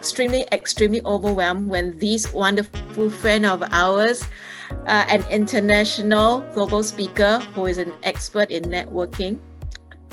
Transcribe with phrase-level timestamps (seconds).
[0.00, 4.24] extremely, extremely overwhelmed when this wonderful friend of ours,
[4.86, 9.38] uh, an international global speaker who is an expert in networking,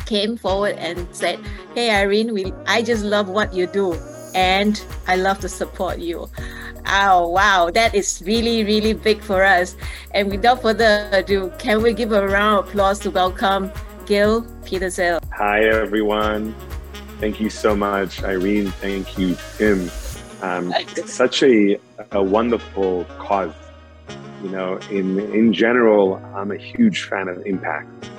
[0.06, 1.40] came forward and said,
[1.74, 3.94] Hey, Irene, we, I just love what you do
[4.36, 4.76] and
[5.08, 6.28] I love to support you.
[6.86, 9.78] Oh, wow, that is really, really big for us.
[10.12, 13.72] And without further ado, can we give a round of applause to welcome
[14.06, 15.24] Gil Petersil?
[15.32, 16.54] Hi, everyone.
[17.20, 18.70] Thank you so much, Irene.
[18.70, 19.90] Thank you, Tim.
[20.44, 20.72] Um,
[21.06, 21.80] such a,
[22.12, 23.54] a wonderful cause.
[24.44, 28.10] You know, in in general, I'm a huge fan of impact,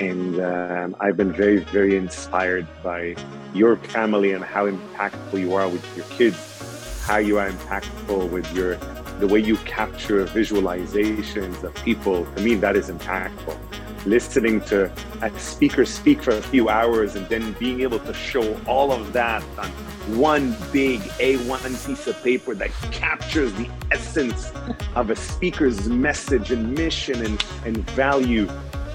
[0.00, 3.16] and um, I've been very, very inspired by
[3.54, 8.46] your family and how impactful you are with your kids, how you are impactful with
[8.54, 8.76] your
[9.18, 12.24] the way you capture visualizations of people.
[12.36, 13.58] To me, that is impactful
[14.06, 18.58] listening to a speaker speak for a few hours and then being able to show
[18.66, 19.68] all of that on
[20.16, 24.52] one big A1 piece of paper that captures the essence
[24.94, 28.48] of a speaker's message and mission and, and value.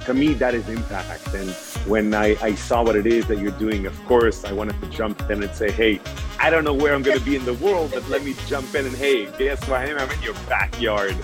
[0.05, 1.33] To me, that is impact.
[1.33, 1.49] And
[1.88, 4.88] when I, I saw what it is that you're doing, of course, I wanted to
[4.89, 6.02] jump in and say, hey,
[6.39, 8.73] I don't know where I'm going to be in the world, but let me jump
[8.75, 9.97] in and hey, guess am?
[9.97, 11.16] I'm in your backyard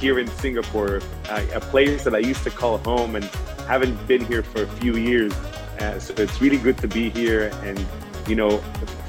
[0.00, 3.24] here in Singapore, a place that I used to call home and
[3.66, 5.32] haven't been here for a few years.
[5.80, 7.50] Uh, so it's really good to be here.
[7.62, 7.84] And,
[8.28, 8.58] you know,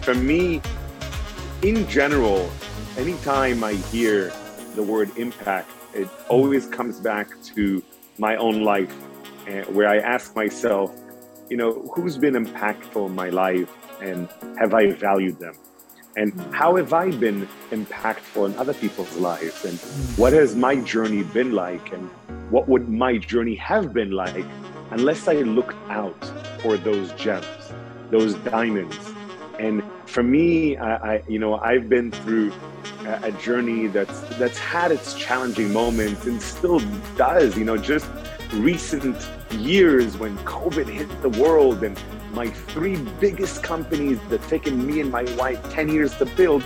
[0.01, 0.61] for me,
[1.61, 2.49] in general,
[2.97, 4.31] anytime I hear
[4.75, 7.83] the word impact, it always comes back to
[8.17, 8.93] my own life,
[9.47, 10.95] uh, where I ask myself,
[11.49, 13.69] you know, who's been impactful in my life
[14.01, 14.27] and
[14.57, 15.55] have I valued them?
[16.17, 19.77] And how have I been impactful in other people's lives and
[20.17, 22.09] what has my journey been like and
[22.49, 24.45] what would my journey have been like
[24.91, 26.15] unless I looked out
[26.61, 27.45] for those gems,
[28.11, 28.97] those diamonds.
[29.59, 32.53] And for me, I, I you know, I've been through
[33.05, 36.79] a, a journey that's that's had its challenging moments and still
[37.17, 37.57] does.
[37.57, 38.07] You know, just
[38.53, 39.17] recent
[39.51, 41.97] years when COVID hit the world and
[42.35, 46.63] my three biggest companies that taken me and my wife 10 years to build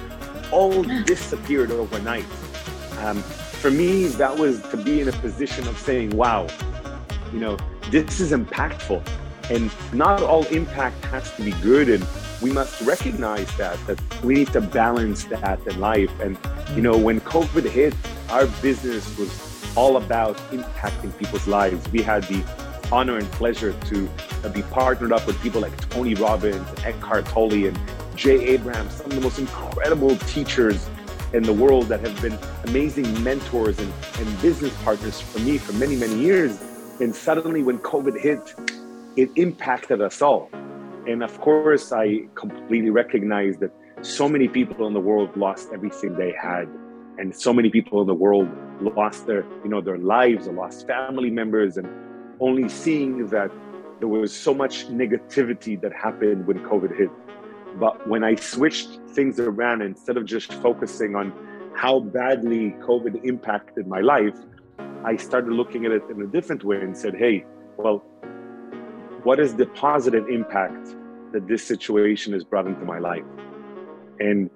[0.51, 2.25] all disappeared overnight.
[2.99, 3.21] Um,
[3.61, 6.47] for me, that was to be in a position of saying, wow,
[7.31, 7.57] you know,
[7.91, 9.07] this is impactful.
[9.51, 11.89] And not all impact has to be good.
[11.89, 12.05] And
[12.41, 16.11] we must recognize that, that we need to balance that in life.
[16.19, 16.37] And,
[16.75, 17.93] you know, when COVID hit,
[18.29, 21.87] our business was all about impacting people's lives.
[21.91, 22.43] We had the
[22.91, 24.09] honor and pleasure to
[24.43, 27.79] uh, be partnered up with people like Tony Robbins and Eckhart Tolle and
[28.15, 30.87] Jay Abraham, some of the most incredible teachers
[31.33, 35.73] in the world that have been amazing mentors and, and business partners for me for
[35.73, 36.59] many, many years.
[36.99, 38.55] And suddenly, when COVID hit,
[39.15, 40.49] it impacted us all.
[41.07, 46.15] And of course, I completely recognize that so many people in the world lost everything
[46.15, 46.67] they had.
[47.17, 48.49] And so many people in the world
[48.81, 51.87] lost their, you know, their lives, or lost family members, and
[52.39, 53.51] only seeing that
[53.99, 57.09] there was so much negativity that happened when COVID hit.
[57.79, 61.33] But when I switched things around, instead of just focusing on
[61.75, 64.37] how badly COVID impacted my life,
[65.03, 67.45] I started looking at it in a different way and said, hey,
[67.77, 67.99] well,
[69.23, 70.95] what is the positive impact
[71.33, 73.23] that this situation has brought into my life?
[74.19, 74.49] And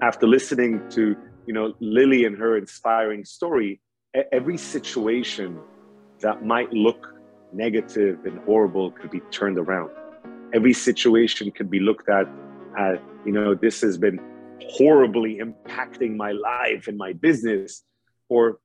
[0.00, 3.80] after listening to, you know, Lily and her inspiring story,
[4.32, 5.58] every situation
[6.22, 7.14] that might look
[7.52, 9.90] negative and horrible could be turned around.
[10.54, 12.26] Every situation could be looked at
[12.78, 14.20] as, you know, this has been
[14.70, 17.82] horribly impacting my life and my business.
[18.28, 18.58] Or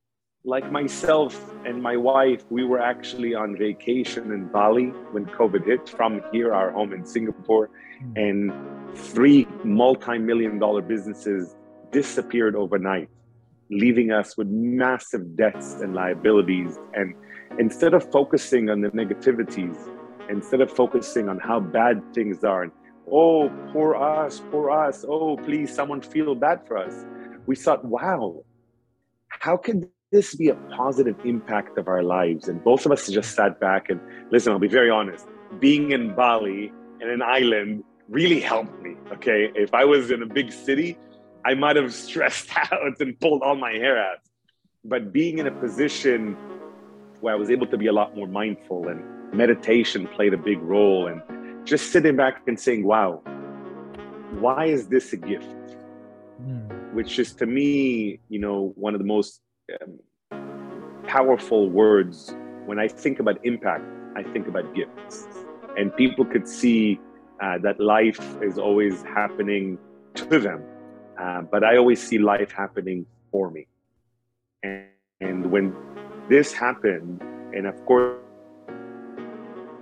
[0.43, 5.89] like myself and my wife, we were actually on vacation in Bali when COVID hit
[5.89, 7.69] from here, our home in Singapore,
[7.99, 8.13] hmm.
[8.15, 8.53] and
[8.95, 11.55] three multi million dollar businesses
[11.91, 13.09] disappeared overnight,
[13.69, 16.79] leaving us with massive debts and liabilities.
[16.93, 17.13] And
[17.59, 19.77] instead of focusing on the negativities,
[20.29, 22.71] instead of focusing on how bad things are, and
[23.11, 27.05] oh, poor us, poor us, oh, please, someone feel bad for us,
[27.45, 28.43] we thought, wow,
[29.29, 32.47] how can this be a positive impact of our lives?
[32.47, 33.99] And both of us just sat back and
[34.31, 35.27] listen, I'll be very honest,
[35.59, 36.71] being in Bali
[37.01, 38.95] in an island really helped me.
[39.13, 39.51] Okay.
[39.55, 40.97] If I was in a big city,
[41.45, 44.19] I might have stressed out and pulled all my hair out.
[44.83, 46.37] But being in a position
[47.21, 49.03] where I was able to be a lot more mindful and
[49.33, 51.21] meditation played a big role and
[51.65, 53.21] just sitting back and saying, wow,
[54.39, 55.77] why is this a gift?
[56.41, 56.93] Mm.
[56.93, 59.41] Which is to me, you know, one of the most
[59.81, 59.99] um,
[61.05, 62.33] powerful words.
[62.65, 63.83] When I think about impact,
[64.15, 65.27] I think about gifts.
[65.77, 66.99] And people could see
[67.41, 69.77] uh, that life is always happening
[70.15, 70.63] to them,
[71.19, 73.67] uh, but I always see life happening for me.
[74.63, 74.85] And,
[75.21, 75.75] and when
[76.29, 77.21] this happened,
[77.53, 78.17] and of course,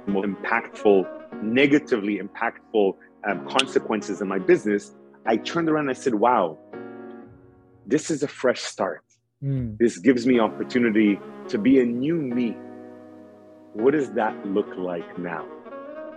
[0.07, 2.93] more impactful, negatively impactful
[3.27, 4.93] um, consequences in my business,
[5.25, 6.57] I turned around and I said, wow,
[7.85, 9.03] this is a fresh start.
[9.43, 9.77] Mm.
[9.79, 11.19] This gives me opportunity
[11.49, 12.55] to be a new me.
[13.73, 15.45] What does that look like now?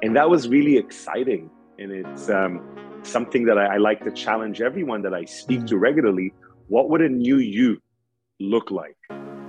[0.03, 1.51] And that was really exciting.
[1.79, 2.63] And it's um,
[3.03, 6.33] something that I, I, like to challenge everyone that I speak to regularly.
[6.69, 7.81] What would a new you
[8.41, 8.97] look like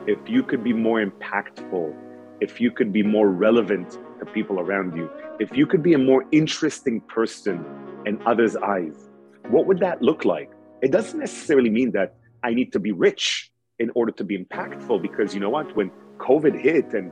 [0.09, 1.95] if you could be more impactful,
[2.41, 5.07] if you could be more relevant to people around you,
[5.39, 7.63] if you could be a more interesting person
[8.07, 8.97] in others' eyes?
[9.49, 10.49] What would that look like?
[10.81, 14.99] It doesn't necessarily mean that I need to be rich in order to be impactful
[14.99, 15.75] because you know what?
[15.75, 17.11] When COVID hit and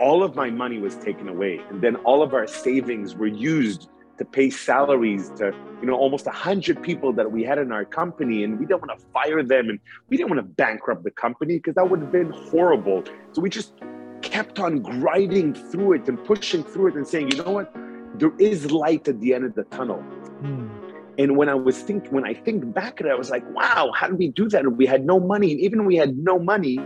[0.00, 3.90] all of my money was taken away, and then all of our savings were used
[4.18, 8.44] to pay salaries to you know almost 100 people that we had in our company
[8.44, 9.78] and we didn't want to fire them and
[10.08, 13.04] we didn't want to bankrupt the company because that would have been horrible.
[13.32, 13.74] So we just
[14.22, 17.72] kept on grinding through it and pushing through it and saying you know what?
[18.18, 20.04] There is light at the end of the tunnel.
[20.42, 20.70] Mm.
[21.18, 23.90] and when i was think when i think back at it i was like wow
[23.92, 24.60] how did we do that?
[24.64, 25.50] And we had no money.
[25.52, 26.78] And even we had no money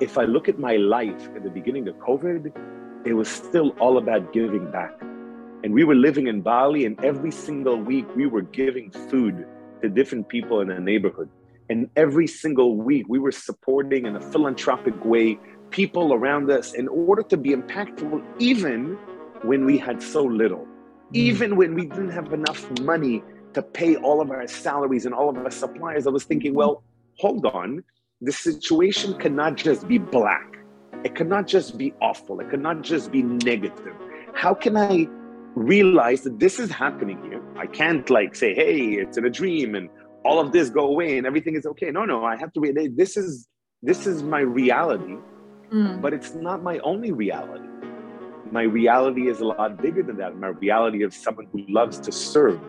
[0.00, 2.50] if i look at my life at the beginning of covid
[3.04, 4.94] it was still all about giving back
[5.62, 9.46] and we were living in Bali, and every single week we were giving food
[9.82, 11.28] to different people in the neighborhood.
[11.70, 15.38] And every single week we were supporting in a philanthropic way
[15.70, 18.98] people around us in order to be impactful, even
[19.42, 20.68] when we had so little, mm.
[21.12, 23.22] even when we didn't have enough money
[23.54, 26.06] to pay all of our salaries and all of our suppliers.
[26.06, 26.82] I was thinking, well,
[27.18, 27.84] hold on,
[28.20, 30.58] the situation cannot just be black.
[31.04, 32.40] It cannot just be awful.
[32.40, 33.94] It cannot just be negative.
[34.34, 35.08] How can I
[35.54, 37.42] realize that this is happening here.
[37.56, 39.88] I can't like say, hey, it's in a dream and
[40.24, 41.90] all of this go away and everything is okay.
[41.90, 43.48] No, no, I have to realize this is
[43.82, 45.16] this is my reality,
[45.72, 46.00] mm.
[46.00, 47.66] but it's not my only reality.
[48.52, 50.36] My reality is a lot bigger than that.
[50.36, 52.60] My reality of someone who loves to serve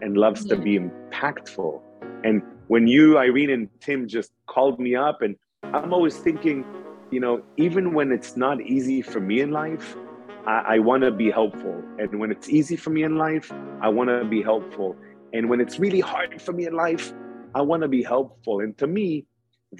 [0.00, 0.54] and loves yeah.
[0.54, 1.80] to be impactful.
[2.24, 6.64] And when you, Irene, and Tim just called me up, and I'm always thinking,
[7.10, 9.96] you know, even when it's not easy for me in life,
[10.46, 11.82] I, I want to be helpful.
[11.98, 14.96] And when it's easy for me in life, I want to be helpful.
[15.32, 17.12] And when it's really hard for me in life,
[17.54, 18.60] I want to be helpful.
[18.60, 19.26] And to me,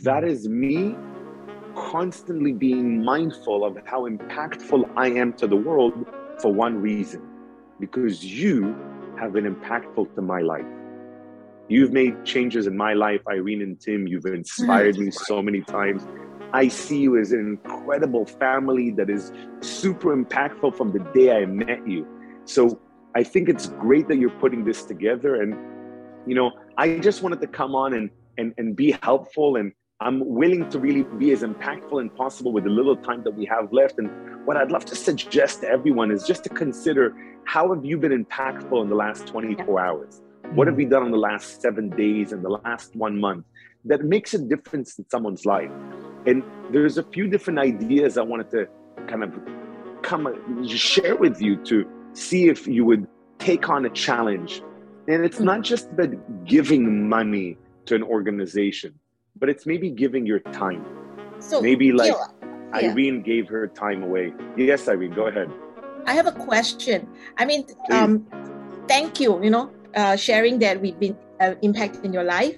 [0.02, 0.96] that is me
[1.74, 6.06] constantly being mindful of how impactful I am to the world
[6.40, 7.22] for one reason
[7.80, 8.76] because you
[9.18, 10.66] have been impactful to my life.
[11.68, 14.06] You've made changes in my life, Irene and Tim.
[14.06, 16.06] You've inspired me so many times.
[16.54, 21.46] I see you as an incredible family that is super impactful from the day I
[21.46, 22.06] met you.
[22.44, 22.80] So
[23.16, 25.42] I think it's great that you're putting this together.
[25.42, 25.56] And,
[26.28, 28.08] you know, I just wanted to come on and,
[28.38, 29.56] and, and be helpful.
[29.56, 33.34] And I'm willing to really be as impactful as possible with the little time that
[33.34, 33.98] we have left.
[33.98, 34.08] And
[34.46, 37.16] what I'd love to suggest to everyone is just to consider
[37.46, 40.22] how have you been impactful in the last 24 hours?
[40.52, 40.82] What have mm-hmm.
[40.82, 43.44] you done in the last seven days and the last one month
[43.86, 45.72] that makes a difference in someone's life?
[46.26, 48.68] And there's a few different ideas I wanted to
[49.06, 49.32] kind of
[50.02, 53.06] come share with you to see if you would
[53.38, 54.62] take on a challenge.
[55.08, 56.12] And it's not just about
[56.46, 58.94] giving money to an organization,
[59.36, 60.84] but it's maybe giving your time.
[61.40, 62.90] So maybe like yeah.
[62.90, 64.32] Irene gave her time away.
[64.56, 65.50] Yes, Irene, go ahead.
[66.06, 67.08] I have a question.
[67.38, 68.26] I mean, um,
[68.88, 72.56] thank you, you know, uh, sharing that we've been uh, impacted in your life.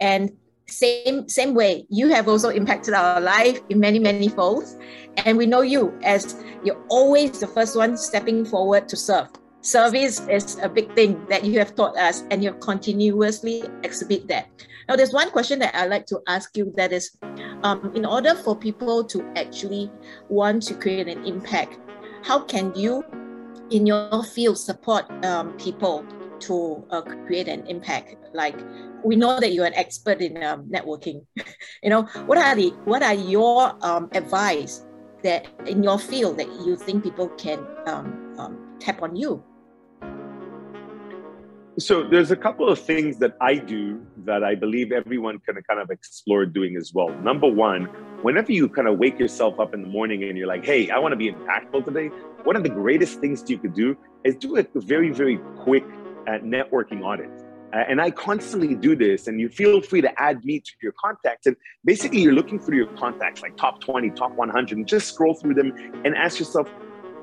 [0.00, 0.32] And
[0.68, 1.86] same same way.
[1.88, 4.76] You have also impacted our life in many many folds.
[5.24, 9.28] And we know you as you're always the first one stepping forward to serve.
[9.60, 14.48] Service is a big thing that you have taught us and you continuously exhibit that.
[14.88, 17.16] Now there's one question that i'd like to ask you that is
[17.62, 19.90] um, in order for people to actually
[20.28, 21.78] want to create an impact
[22.22, 23.04] how can you
[23.70, 26.06] in your field support um, people
[26.40, 28.16] to uh, create an impact.
[28.32, 28.58] Like
[29.04, 31.26] we know that you're an expert in um, networking.
[31.82, 34.84] You know what are the what are your um, advice
[35.22, 39.42] that in your field that you think people can um, um, tap on you?
[41.78, 45.78] So there's a couple of things that i do that i believe everyone can kind
[45.78, 47.10] of explore doing as well.
[47.20, 47.88] Number one
[48.22, 50.98] whenever you kind of wake yourself up in the morning and you're like hey i
[50.98, 52.08] want to be impactful today
[52.44, 55.84] one of the greatest things you could do is do a very very quick
[56.26, 57.30] uh, networking audit
[57.72, 60.92] uh, and I constantly do this, and you feel free to add me to your
[60.92, 61.46] contacts.
[61.46, 65.34] And basically, you're looking through your contacts, like top 20, top 100, and just scroll
[65.34, 65.72] through them
[66.04, 66.70] and ask yourself,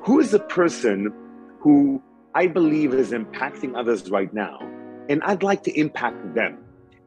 [0.04, 1.14] who is the person
[1.60, 2.04] who
[2.36, 4.60] I believe is impacting others right now
[5.10, 6.58] and I'd like to impact them.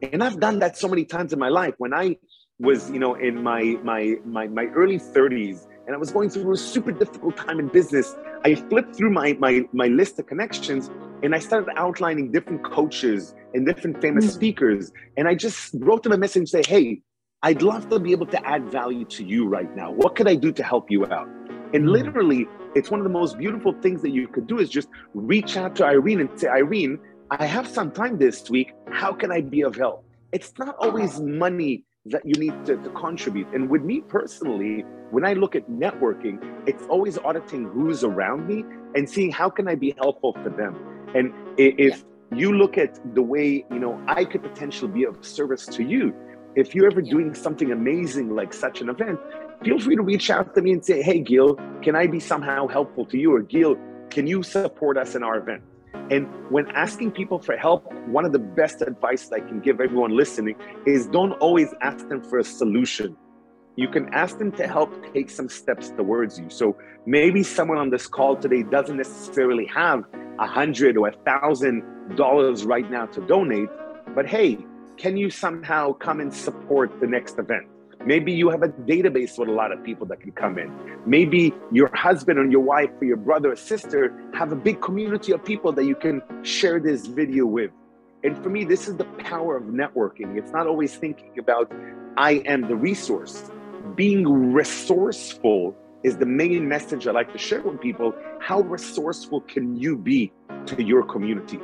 [0.01, 1.73] And I've done that so many times in my life.
[1.77, 2.17] When I
[2.59, 6.51] was, you know, in my my my, my early 30s and I was going through
[6.53, 10.89] a super difficult time in business, I flipped through my my my list of connections
[11.23, 14.31] and I started outlining different coaches and different famous mm.
[14.31, 14.91] speakers.
[15.17, 17.01] And I just wrote them a message say, hey,
[17.43, 19.91] I'd love to be able to add value to you right now.
[19.91, 21.27] What could I do to help you out?
[21.73, 21.89] And mm.
[21.89, 25.57] literally, it's one of the most beautiful things that you could do is just reach
[25.57, 26.99] out to Irene and say, Irene,
[27.31, 28.73] I have some time this week.
[28.91, 30.05] How can I be of help?
[30.31, 33.47] It's not always money that you need to, to contribute.
[33.53, 38.63] And with me personally, when I look at networking, it's always auditing who's around me
[38.95, 40.75] and seeing how can I be helpful for them.
[41.17, 42.37] And if yeah.
[42.37, 46.13] you look at the way, you know, I could potentially be of service to you,
[46.55, 49.19] if you're ever doing something amazing like such an event,
[49.63, 52.67] feel free to reach out to me and say, hey, Gil, can I be somehow
[52.67, 53.35] helpful to you?
[53.35, 53.77] Or Gil,
[54.11, 55.63] can you support us in our event?
[56.11, 60.15] And when asking people for help, one of the best advice I can give everyone
[60.15, 60.55] listening
[60.85, 63.17] is don't always ask them for a solution.
[63.77, 66.49] You can ask them to help take some steps towards you.
[66.49, 70.03] So maybe someone on this call today doesn't necessarily have
[70.39, 71.83] a hundred or a thousand
[72.15, 73.69] dollars right now to donate,
[74.15, 74.57] but hey,
[74.97, 77.67] can you somehow come and support the next event?
[78.03, 80.75] Maybe you have a database with a lot of people that can come in.
[81.05, 85.33] Maybe your husband or your wife or your brother or sister have a big community
[85.33, 87.69] of people that you can share this video with.
[88.23, 90.35] And for me, this is the power of networking.
[90.35, 91.71] It's not always thinking about,
[92.17, 93.51] I am the resource.
[93.95, 98.13] Being resourceful is the main message I like to share with people.
[98.39, 100.31] How resourceful can you be
[100.67, 101.59] to your community?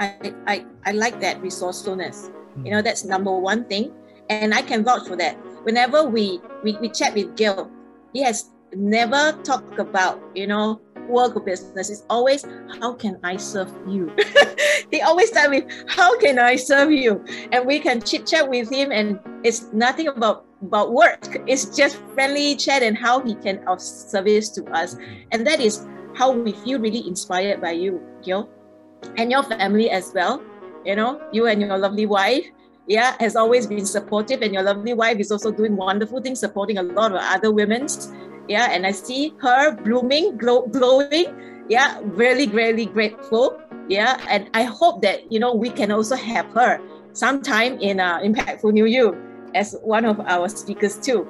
[0.00, 2.30] I, I, I like that resourcefulness.
[2.64, 2.84] You know, hmm.
[2.84, 3.92] that's number one thing.
[4.30, 5.36] And I can vouch for that.
[5.64, 7.70] Whenever we, we, we chat with Gil,
[8.12, 11.90] he has never talked about, you know, work or business.
[11.90, 12.44] It's always,
[12.80, 14.14] how can I serve you?
[14.92, 17.24] they always start with, how can I serve you?
[17.52, 21.36] And we can chit chat with him and it's nothing about about work.
[21.46, 24.94] It's just friendly chat and how he can of service to us.
[24.94, 25.28] Mm-hmm.
[25.32, 28.48] And that is how we feel really inspired by you, Gil,
[29.18, 30.42] and your family as well.
[30.86, 32.46] You know, you and your lovely wife
[32.86, 36.78] yeah, has always been supportive, and your lovely wife is also doing wonderful things, supporting
[36.78, 37.86] a lot of other women.
[38.48, 41.26] Yeah, and I see her blooming, glow, glowing.
[41.68, 43.60] Yeah, really, really grateful.
[43.88, 46.80] Yeah, and I hope that you know we can also have her
[47.12, 49.16] sometime in uh, Impactful New You
[49.54, 51.28] as one of our speakers too.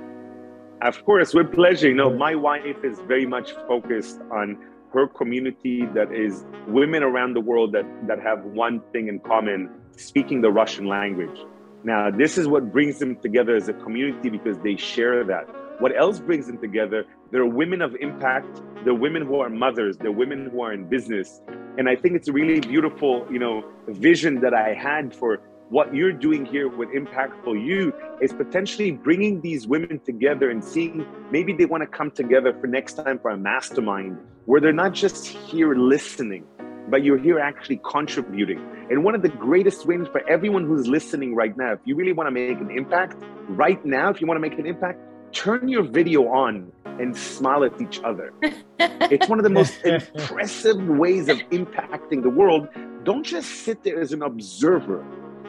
[0.82, 1.88] of course, with pleasure.
[1.88, 4.58] You know, my wife is very much focused on
[4.92, 9.70] her community that is women around the world that that have one thing in common
[9.96, 11.38] speaking the Russian language.
[11.84, 15.46] Now, this is what brings them together as a community because they share that.
[15.80, 17.04] What else brings them together?
[17.32, 18.62] They're women of impact.
[18.84, 19.96] They're women who are mothers.
[19.96, 21.40] They're women who are in business.
[21.76, 25.40] And I think it's a really beautiful, you know, vision that I had for
[25.70, 31.04] what you're doing here with Impactful You is potentially bringing these women together and seeing
[31.32, 34.92] maybe they want to come together for next time for a mastermind where they're not
[34.92, 36.44] just here listening,
[36.88, 38.64] but you're here actually contributing.
[38.90, 42.12] And one of the greatest wins for everyone who's listening right now, if you really
[42.12, 43.16] want to make an impact
[43.48, 45.00] right now, if you want to make an impact,
[45.34, 48.32] turn your video on and smile at each other.
[48.78, 52.68] it's one of the most impressive ways of impacting the world.
[53.02, 55.04] Don't just sit there as an observer.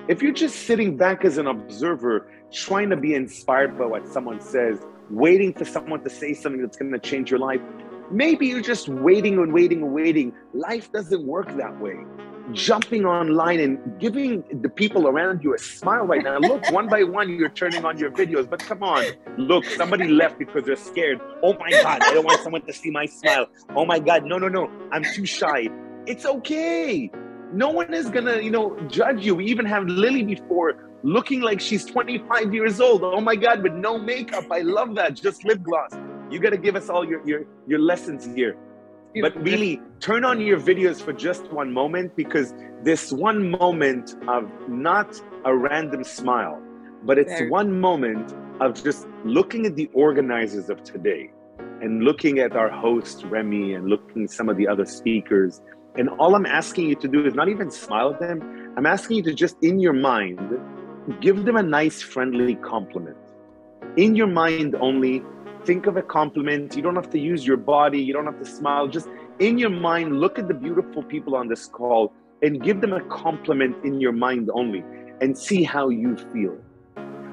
[0.08, 4.42] If you're just sitting back as an observer, trying to be inspired by what someone
[4.42, 7.62] says, waiting for someone to say something that's going to change your life,
[8.12, 10.32] Maybe you're just waiting and waiting and waiting.
[10.54, 11.96] Life doesn't work that way.
[12.52, 16.38] Jumping online and giving the people around you a smile right now.
[16.38, 18.48] Look, one by one, you're turning on your videos.
[18.50, 21.20] But come on, look, somebody left because they're scared.
[21.42, 23.48] Oh my God, I don't want someone to see my smile.
[23.76, 25.70] Oh my God, no, no, no, I'm too shy.
[26.06, 27.10] It's okay.
[27.52, 29.36] No one is gonna, you know, judge you.
[29.36, 33.04] We even have Lily before looking like she's 25 years old.
[33.04, 34.46] Oh my God, with no makeup.
[34.52, 35.16] I love that.
[35.16, 35.92] Just lip gloss.
[36.32, 38.58] You got to give us all your, your, your lessons here.
[39.22, 42.54] But really, turn on your videos for just one moment because
[42.84, 46.62] this one moment of not a random smile,
[47.04, 47.50] but it's there.
[47.50, 51.32] one moment of just looking at the organizers of today
[51.82, 55.62] and looking at our host, Remy, and looking at some of the other speakers.
[55.98, 58.74] And all I'm asking you to do is not even smile at them.
[58.78, 60.40] I'm asking you to just in your mind,
[61.22, 63.18] give them a nice, friendly compliment.
[63.98, 65.24] In your mind only,
[65.66, 66.76] think of a compliment.
[66.76, 68.88] You don't have to use your body, you don't have to smile.
[68.88, 72.94] Just in your mind, look at the beautiful people on this call and give them
[72.94, 74.84] a compliment in your mind only
[75.22, 76.56] and see how you feel.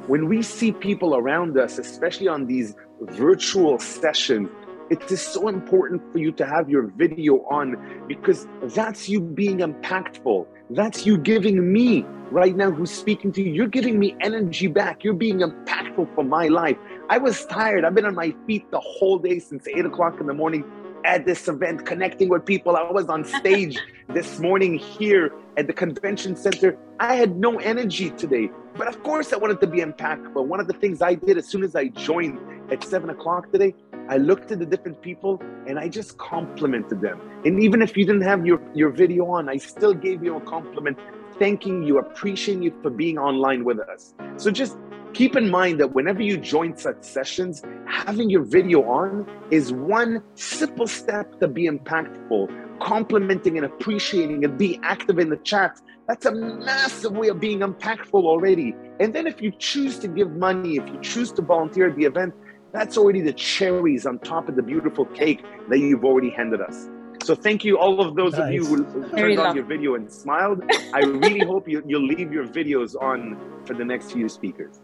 [0.06, 4.48] When we see people around us, especially on these virtual sessions,
[4.90, 9.58] it is so important for you to have your video on because that's you being
[9.58, 10.46] impactful.
[10.70, 13.52] That's you giving me right now who's speaking to you.
[13.52, 15.04] You're giving me energy back.
[15.04, 16.76] You're being impactful for my life.
[17.12, 17.84] I was tired.
[17.84, 20.64] I've been on my feet the whole day since eight o'clock in the morning
[21.04, 22.74] at this event, connecting with people.
[22.74, 23.78] I was on stage
[24.08, 26.78] this morning here at the convention center.
[27.00, 30.42] I had no energy today, but of course I wanted to be impactful.
[30.42, 32.38] One of the things I did as soon as I joined
[32.72, 33.74] at seven o'clock today,
[34.08, 37.20] I looked at the different people and I just complimented them.
[37.44, 40.40] And even if you didn't have your, your video on, I still gave you a
[40.40, 40.98] compliment,
[41.38, 44.14] thanking you, appreciating you for being online with us.
[44.38, 44.78] So just
[45.12, 50.22] keep in mind that whenever you join such sessions, having your video on is one
[50.34, 52.78] simple step to be impactful.
[52.80, 55.80] Complimenting and appreciating and be active in the chat.
[56.08, 58.74] That's a massive way of being impactful already.
[58.98, 62.04] And then if you choose to give money, if you choose to volunteer at the
[62.04, 62.34] event,
[62.72, 66.88] that's already the cherries on top of the beautiful cake that you've already handed us.
[67.22, 68.48] So thank you, all of those nice.
[68.48, 70.64] of you who turned on your video and smiled.
[70.92, 74.80] I really hope you, you'll leave your videos on for the next few speakers.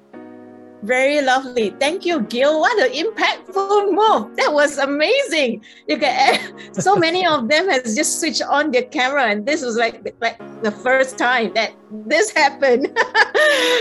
[0.83, 1.71] Very lovely.
[1.81, 2.61] Thank you, Gil.
[2.61, 4.37] What an impactful move.
[4.37, 5.65] That was amazing.
[5.89, 9.77] You can so many of them has just switched on their camera, and this was
[9.77, 11.73] like like the first time that
[12.07, 12.89] this happened.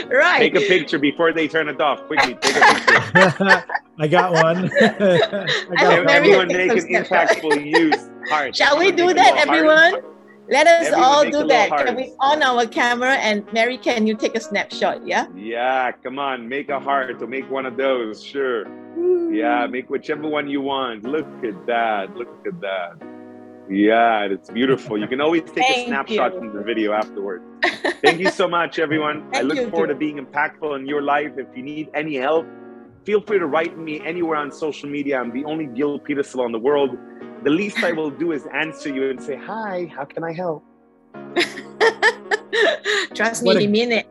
[0.09, 0.39] right.
[0.39, 2.01] Take a picture before they turn it off.
[2.07, 3.65] Quickly, take a picture.
[3.99, 4.71] I got one.
[4.81, 8.09] I got Everyone make an impactful use.
[8.29, 8.55] Heart.
[8.55, 9.91] Shall we do that, everyone?
[9.93, 10.16] Heart.
[10.49, 11.69] Let us Everyone all do that.
[11.85, 15.05] Can we on our camera and Mary, can you take a snapshot?
[15.05, 15.27] Yeah.
[15.35, 18.23] Yeah, come on, make a heart or make one of those.
[18.23, 18.65] Sure.
[18.97, 19.33] Ooh.
[19.33, 21.03] Yeah, make whichever one you want.
[21.03, 22.15] Look at that.
[22.15, 22.93] Look at that.
[23.69, 24.97] Yeah, it's beautiful.
[24.97, 26.39] You can always take a snapshot you.
[26.39, 27.43] from the video afterwards.
[28.01, 29.29] Thank you so much, everyone.
[29.33, 31.33] I look forward to being impactful in your life.
[31.37, 32.47] If you need any help,
[33.03, 35.19] feel free to write me anywhere on social media.
[35.19, 36.97] I'm the only Gil Petersil in the world
[37.47, 40.65] the least I will do is answer you and say, Hi, how can I help?
[43.15, 44.05] Trust me, he mean it.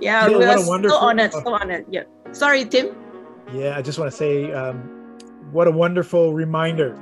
[0.00, 1.84] yeah, we are so honored, so honored.
[1.90, 2.04] Yeah.
[2.30, 2.94] Sorry, Tim.
[3.52, 4.78] Yeah, I just want to say um,
[5.50, 6.94] what a wonderful reminder.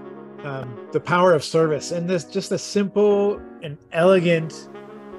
[0.42, 4.70] Um, the power of service and this just a simple and elegant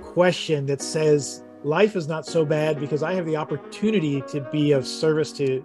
[0.02, 4.72] question that says life is not so bad because I have the opportunity to be
[4.72, 5.64] of service to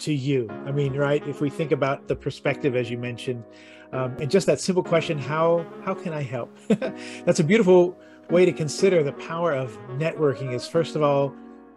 [0.00, 0.48] to you?
[0.66, 1.26] I mean, right?
[1.26, 3.44] If we think about the perspective, as you mentioned,
[3.92, 6.56] um, and just that simple question, how how can I help?
[6.68, 7.96] That's a beautiful
[8.30, 10.52] way to consider the power of networking.
[10.52, 11.34] Is first of all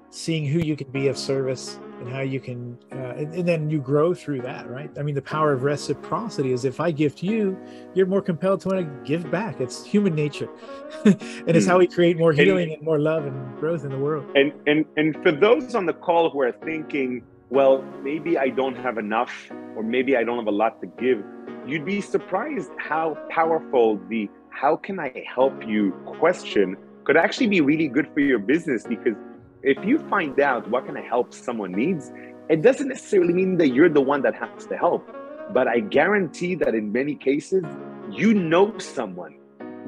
[0.09, 3.69] seeing who you can be of service and how you can, uh, and, and, then
[3.69, 4.89] you grow through that, right?
[4.97, 7.57] I mean, the power of reciprocity is if I give to you,
[7.93, 9.59] you're more compelled to want to give back.
[9.59, 10.49] It's human nature,
[11.05, 13.97] and it's how we create more healing and, and more love and growth in the
[13.97, 14.25] world.
[14.35, 18.75] And and and for those on the call who are thinking well, maybe I don't
[18.75, 19.31] have enough,
[19.75, 21.23] or maybe I don't have a lot to give,
[21.65, 27.61] you'd be surprised how powerful the how can I help you question could actually be
[27.61, 29.15] really good for your business because
[29.63, 32.11] if you find out what can I help someone needs,
[32.49, 35.09] it doesn't necessarily mean that you're the one that has to help.
[35.51, 37.63] But I guarantee that in many cases,
[38.11, 39.35] you know someone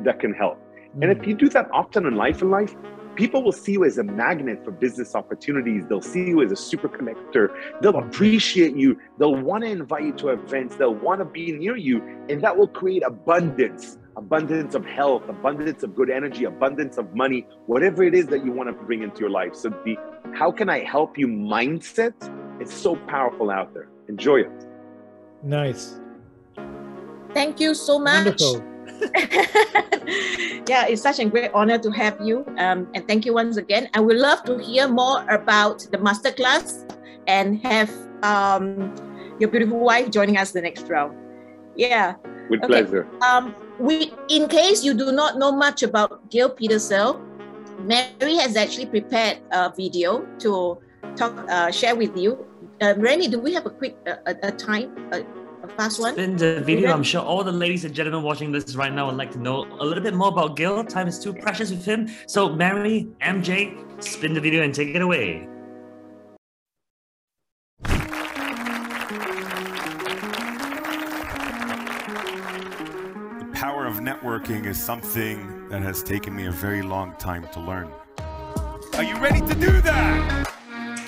[0.04, 0.60] that can help.
[1.02, 1.28] And if mm.
[1.28, 2.76] you do that often in life in life,
[3.16, 5.86] people will see you as a magnet for business opportunities.
[5.88, 7.50] They'll see you as a super connector.
[7.82, 9.00] They'll appreciate you.
[9.18, 10.76] They'll want to invite you to events.
[10.76, 12.02] They'll want to be near you.
[12.30, 17.48] And that will create abundance abundance of health, abundance of good energy, abundance of money,
[17.68, 19.56] whatever it is that you want to bring into your life.
[19.56, 19.98] So, the
[20.34, 22.14] how can I help you mindset
[22.62, 23.90] is so powerful out there.
[24.08, 24.68] Enjoy it.
[25.44, 26.00] Nice.
[27.34, 28.26] Thank you so much.
[28.26, 28.71] Wonderful.
[30.68, 32.46] yeah, it's such a great honor to have you.
[32.58, 33.90] Um, and thank you once again.
[33.94, 36.86] I would love to hear more about the masterclass
[37.28, 37.92] and have
[38.24, 38.94] um,
[39.40, 41.18] your beautiful wife joining us the next round.
[41.76, 42.16] Yeah.
[42.50, 42.84] With okay.
[42.84, 43.08] pleasure.
[43.22, 47.20] Um, we, in case you do not know much about Gil Petersil,
[47.80, 50.78] Mary has actually prepared a video to
[51.16, 52.46] talk, uh, share with you.
[52.82, 54.94] Uh, Randy, do we have a quick uh, a, a time?
[55.12, 55.22] Uh,
[55.76, 56.14] fast one.
[56.14, 56.92] Spin the video.
[56.92, 59.66] I'm sure all the ladies and gentlemen watching this right now would like to know
[59.80, 60.84] a little bit more about Gil.
[60.84, 62.10] Time is too precious with him.
[62.28, 65.48] So, Mary, MJ, spin the video and take it away.
[67.84, 67.90] The
[73.54, 77.92] power of networking is something that has taken me a very long time to learn.
[78.96, 80.51] Are you ready to do that?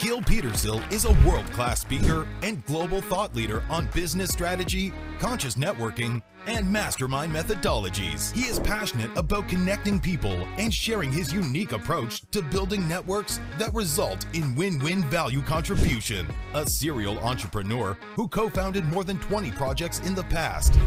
[0.03, 5.55] Gil Petersil is a world class speaker and global thought leader on business strategy, conscious
[5.55, 8.33] networking, and mastermind methodologies.
[8.33, 13.73] He is passionate about connecting people and sharing his unique approach to building networks that
[13.73, 16.27] result in win win value contribution.
[16.53, 20.77] A serial entrepreneur who co founded more than 20 projects in the past.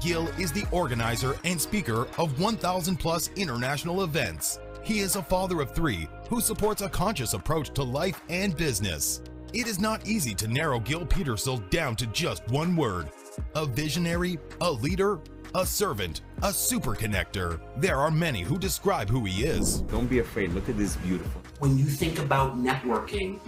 [0.00, 4.58] Gil is the organizer and speaker of 1,000 plus international events.
[4.82, 9.22] He is a father of three who supports a conscious approach to life and business.
[9.52, 13.08] It is not easy to narrow Gil Petersil down to just one word
[13.54, 15.20] a visionary, a leader,
[15.54, 17.60] a servant, a super connector.
[17.76, 19.82] There are many who describe who he is.
[19.82, 20.50] Don't be afraid.
[20.54, 21.40] Look at this beautiful.
[21.60, 23.38] When you think about networking,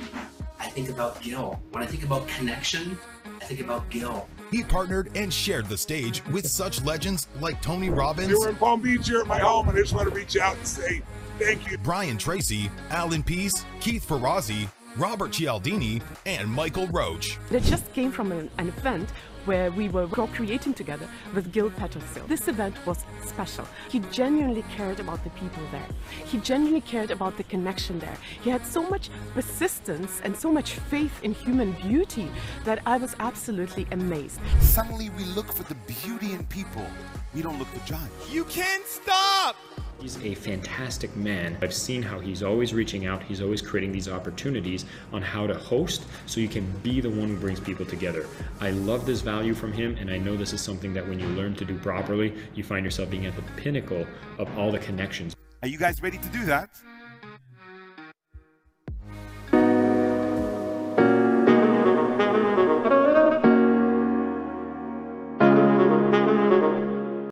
[0.60, 1.60] I think about Gil.
[1.72, 2.96] When I think about connection,
[3.40, 4.28] I think about Gil.
[4.52, 8.32] He partnered and shared the stage with such legends like Tony Robbins.
[8.32, 10.56] We're in Palm Beach here at my home, and I just want to reach out
[10.56, 11.02] and say
[11.38, 11.78] thank you.
[11.78, 17.38] Brian Tracy, Allan Pease, Keith Ferrazzi, Robert Cialdini, and Michael Roach.
[17.50, 19.10] It just came from an, an event
[19.44, 22.26] where we were co-creating together with Gil Petersil.
[22.26, 23.66] This event was special.
[23.88, 25.86] He genuinely cared about the people there.
[26.24, 28.16] He genuinely cared about the connection there.
[28.42, 32.28] He had so much persistence and so much faith in human beauty
[32.64, 34.40] that I was absolutely amazed.
[34.60, 36.86] Suddenly we look for the beauty in people.
[37.34, 38.10] We don't look for judge.
[38.30, 39.56] You can't stop!
[40.00, 41.56] He's a fantastic man.
[41.62, 45.54] I've seen how he's always reaching out, he's always creating these opportunities on how to
[45.54, 48.26] host so you can be the one who brings people together.
[48.60, 51.26] I love this value from him, and I know this is something that when you
[51.28, 54.06] learn to do properly, you find yourself being at the pinnacle
[54.38, 55.34] of all the connections.
[55.62, 56.70] Are you guys ready to do that?